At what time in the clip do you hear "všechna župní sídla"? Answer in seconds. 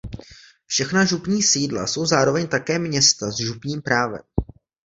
0.65-1.87